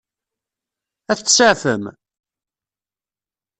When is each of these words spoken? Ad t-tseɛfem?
Ad 1.11 1.17
t-tseɛfem? 1.19 1.83